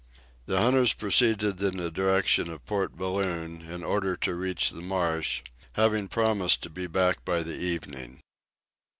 [0.47, 5.43] The hunters proceeded in the direction of Port Balloon, in order to reach the marsh,
[5.77, 8.19] after having promised to be back by the evening.